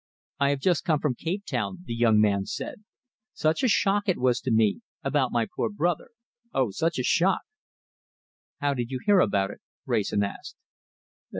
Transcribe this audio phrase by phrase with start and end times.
[0.39, 2.83] "I have just come from Cape Town," the young man said.
[3.33, 6.09] "Such a shock it was to me about my poor brother!
[6.55, 6.71] Oh!
[6.71, 7.41] such a shock!"
[8.57, 10.57] "How did you hear about it?" Wrayson asked.